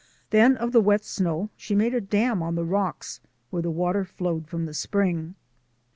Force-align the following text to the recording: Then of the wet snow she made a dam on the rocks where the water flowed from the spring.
Then 0.31 0.57
of 0.57 0.71
the 0.71 0.81
wet 0.81 1.05
snow 1.05 1.51
she 1.55 1.75
made 1.75 1.93
a 1.93 2.01
dam 2.01 2.41
on 2.41 2.55
the 2.55 2.65
rocks 2.65 3.19
where 3.51 3.61
the 3.61 3.69
water 3.69 4.03
flowed 4.03 4.47
from 4.47 4.65
the 4.65 4.73
spring. 4.73 5.35